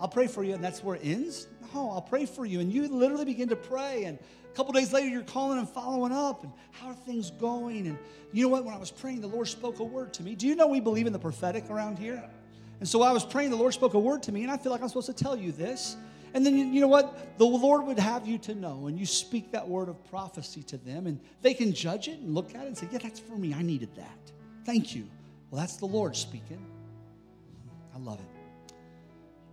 [0.00, 1.46] I'll pray for you, and that's where it ends.
[1.72, 2.60] No, I'll pray for you.
[2.60, 4.04] And you literally begin to pray.
[4.04, 6.42] And a couple days later, you're calling and following up.
[6.42, 7.86] And how are things going?
[7.86, 7.98] And
[8.32, 8.64] you know what?
[8.64, 10.34] When I was praying, the Lord spoke a word to me.
[10.34, 12.22] Do you know we believe in the prophetic around here?
[12.80, 14.72] And so I was praying, the Lord spoke a word to me, and I feel
[14.72, 15.96] like I'm supposed to tell you this.
[16.34, 17.38] And then, you know what?
[17.38, 20.76] The Lord would have you to know, and you speak that word of prophecy to
[20.76, 23.36] them, and they can judge it and look at it and say, Yeah, that's for
[23.36, 23.54] me.
[23.54, 24.32] I needed that.
[24.64, 25.08] Thank you.
[25.50, 26.73] Well, that's the Lord speaking.
[27.94, 28.74] I love it.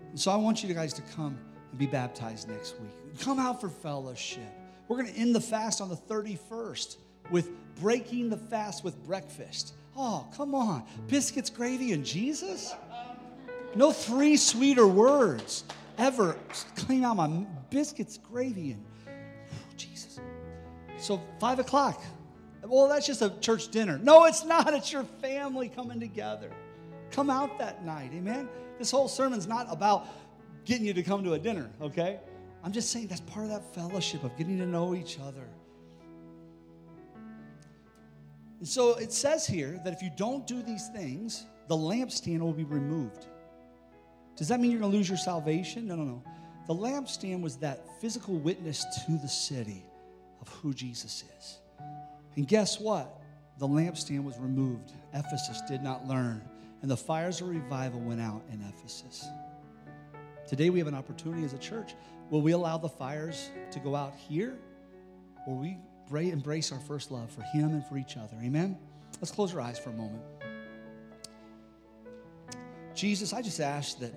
[0.10, 1.38] And so I want you guys to come
[1.70, 3.20] and be baptized next week.
[3.20, 4.50] Come out for fellowship.
[4.88, 6.98] We're going to end the fast on the 31st
[7.30, 9.74] with breaking the fast with breakfast.
[9.96, 10.84] Oh, come on.
[11.08, 12.74] Biscuits, gravy, and Jesus?
[13.76, 15.64] No three sweeter words
[15.98, 16.38] ever
[16.76, 17.28] clean out my
[17.70, 20.20] biscuits, gravy, and oh, Jesus.
[20.98, 22.02] So, five o'clock.
[22.64, 23.98] Well, that's just a church dinner.
[23.98, 24.74] No, it's not.
[24.74, 26.52] It's your family coming together.
[27.12, 28.12] Come out that night.
[28.14, 28.48] Amen.
[28.80, 30.08] This whole sermon's not about
[30.66, 32.20] getting you to come to a dinner, okay?
[32.64, 35.48] I'm just saying that's part of that fellowship of getting to know each other.
[38.60, 42.54] And so it says here that if you don't do these things, the lampstand will
[42.54, 43.26] be removed.
[44.36, 45.88] Does that mean you're going to lose your salvation?
[45.88, 46.24] No, no, no.
[46.68, 49.84] The lampstand was that physical witness to the city
[50.40, 51.58] of who Jesus is.
[52.36, 53.20] And guess what?
[53.58, 54.94] The lampstand was removed.
[55.14, 56.42] Ephesus did not learn.
[56.82, 59.26] And the fires of revival went out in Ephesus.
[60.48, 61.94] Today we have an opportunity as a church.
[62.30, 64.58] Will we allow the fires to go out here?
[65.48, 65.78] Or we
[66.12, 68.36] embrace our first love for Him and for each other?
[68.44, 68.78] Amen?
[69.20, 70.24] Let's close our eyes for a moment.
[72.96, 74.14] Jesus, I just ask that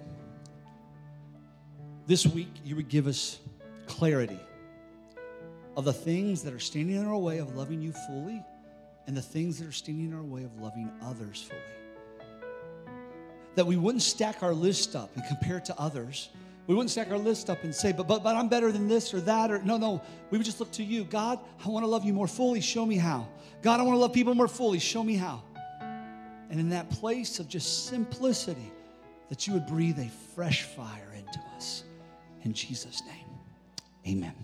[2.07, 3.39] this week you would give us
[3.87, 4.41] clarity
[5.77, 8.43] of the things that are standing in our way of loving you fully
[9.07, 11.61] and the things that are standing in our way of loving others fully.
[13.55, 16.31] That we wouldn't stack our list up and compare it to others.
[16.67, 19.13] We wouldn't stack our list up and say, but, but, but I'm better than this
[19.13, 19.51] or that.
[19.51, 20.03] Or no, no.
[20.31, 21.05] We would just look to you.
[21.05, 22.61] God, I want to love you more fully.
[22.61, 23.29] Show me how.
[23.63, 24.79] God, I want to love people more fully.
[24.79, 25.43] Show me how.
[26.51, 28.73] And in that place of just simplicity,
[29.29, 31.85] that you would breathe a fresh fire into us.
[32.43, 33.27] In Jesus' name,
[34.07, 34.35] amen.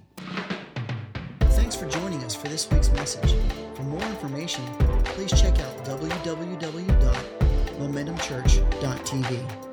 [1.41, 3.35] Thanks for joining us for this week's message.
[3.75, 4.65] For more information,
[5.05, 7.40] please check out
[7.81, 9.70] www.momentumchurch.tv.